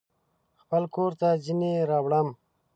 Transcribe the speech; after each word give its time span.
خپل 0.61 0.83
کورته 0.95 1.27
ځینې 1.45 1.71
راوړم 1.89 2.27